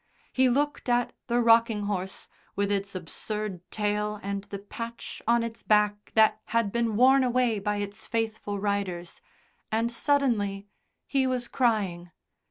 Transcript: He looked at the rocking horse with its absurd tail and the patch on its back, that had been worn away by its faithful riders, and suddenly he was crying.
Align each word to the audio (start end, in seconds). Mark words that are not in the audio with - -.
He 0.33 0.49
looked 0.49 0.89
at 0.89 1.13
the 1.27 1.39
rocking 1.39 1.83
horse 1.83 2.27
with 2.55 2.71
its 2.71 2.95
absurd 2.95 3.61
tail 3.69 4.19
and 4.23 4.45
the 4.45 4.57
patch 4.57 5.21
on 5.27 5.43
its 5.43 5.61
back, 5.61 6.11
that 6.15 6.41
had 6.45 6.71
been 6.71 6.95
worn 6.95 7.23
away 7.23 7.59
by 7.59 7.75
its 7.75 8.07
faithful 8.07 8.57
riders, 8.57 9.21
and 9.71 9.91
suddenly 9.91 10.65
he 11.05 11.27
was 11.27 11.47
crying. 11.47 12.09